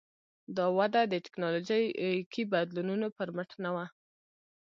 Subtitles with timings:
[0.55, 3.85] دا وده د ټکنالوژیکي بدلونونو پر مټ نه وه.